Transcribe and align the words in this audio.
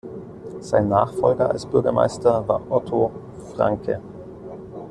Sein 0.61 0.89
Nachfolger 0.89 1.51
als 1.51 1.67
Bürgermeister 1.67 2.47
war 2.47 2.59
Otto 2.71 3.11
Francke. 3.53 4.01